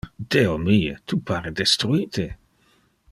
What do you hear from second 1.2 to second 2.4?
pare destruite!